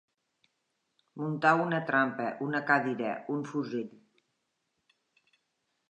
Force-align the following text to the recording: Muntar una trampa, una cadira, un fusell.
Muntar 1.23 1.51
una 1.67 1.83
trampa, 1.91 2.27
una 2.47 2.63
cadira, 2.71 3.13
un 3.35 3.47
fusell. 3.53 3.95